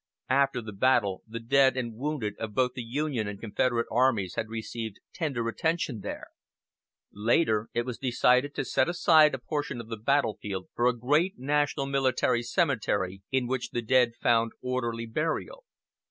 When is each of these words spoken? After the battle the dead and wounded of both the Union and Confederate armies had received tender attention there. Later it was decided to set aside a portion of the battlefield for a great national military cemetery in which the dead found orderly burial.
After 0.31 0.63
the 0.63 0.73
battle 0.73 1.21
the 1.27 1.39
dead 1.39 1.77
and 1.77 1.93
wounded 1.95 2.33
of 2.39 2.55
both 2.55 2.73
the 2.73 2.81
Union 2.81 3.27
and 3.27 3.39
Confederate 3.39 3.85
armies 3.91 4.33
had 4.33 4.49
received 4.49 4.99
tender 5.13 5.47
attention 5.47 5.99
there. 5.99 6.29
Later 7.13 7.69
it 7.75 7.85
was 7.85 7.99
decided 7.99 8.55
to 8.55 8.65
set 8.65 8.89
aside 8.89 9.35
a 9.35 9.37
portion 9.37 9.79
of 9.79 9.89
the 9.89 9.97
battlefield 9.97 10.69
for 10.73 10.87
a 10.87 10.97
great 10.97 11.37
national 11.37 11.85
military 11.85 12.41
cemetery 12.41 13.21
in 13.31 13.45
which 13.45 13.69
the 13.69 13.83
dead 13.83 14.15
found 14.19 14.53
orderly 14.59 15.05
burial. 15.05 15.65